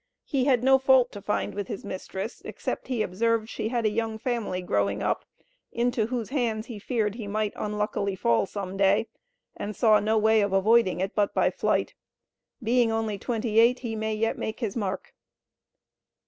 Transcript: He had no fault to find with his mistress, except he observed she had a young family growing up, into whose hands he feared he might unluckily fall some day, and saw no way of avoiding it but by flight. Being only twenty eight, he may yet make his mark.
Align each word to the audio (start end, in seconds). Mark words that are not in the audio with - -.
He 0.25 0.45
had 0.45 0.63
no 0.63 0.79
fault 0.79 1.11
to 1.11 1.21
find 1.21 1.53
with 1.53 1.67
his 1.67 1.85
mistress, 1.85 2.41
except 2.43 2.87
he 2.87 3.03
observed 3.03 3.49
she 3.49 3.67
had 3.69 3.85
a 3.85 3.91
young 3.91 4.17
family 4.17 4.59
growing 4.63 5.03
up, 5.03 5.25
into 5.71 6.07
whose 6.07 6.29
hands 6.31 6.65
he 6.65 6.79
feared 6.79 7.13
he 7.13 7.27
might 7.27 7.53
unluckily 7.55 8.15
fall 8.15 8.47
some 8.47 8.77
day, 8.77 9.05
and 9.55 9.75
saw 9.75 9.99
no 9.99 10.17
way 10.17 10.41
of 10.41 10.53
avoiding 10.53 11.01
it 11.01 11.13
but 11.13 11.35
by 11.35 11.51
flight. 11.51 11.93
Being 12.63 12.91
only 12.91 13.19
twenty 13.19 13.59
eight, 13.59 13.77
he 13.81 13.95
may 13.95 14.15
yet 14.15 14.39
make 14.39 14.59
his 14.59 14.75
mark. 14.75 15.13